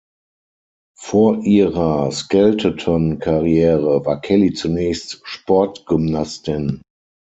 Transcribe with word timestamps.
Vor 0.97 1.43
ihrer 1.43 2.09
Skelteton-Karriere 2.11 4.03
war 4.03 4.19
Kelly 4.19 4.51
zunächst 4.51 5.21
Sportgymnastin. 5.25 6.81